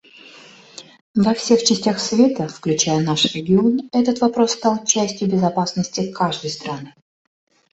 [1.25, 6.95] Во всех частях света, включая наш регион, этот вопрос стал частью безопасности каждой страны.